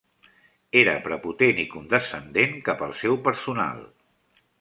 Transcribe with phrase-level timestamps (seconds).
[0.83, 3.85] Era prepotent i condescendent cap al seu personal.